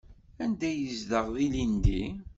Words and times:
Anda 0.43 0.65
ay 0.69 0.77
yezdeɣ 0.85 1.27
ilindi? 1.45 2.03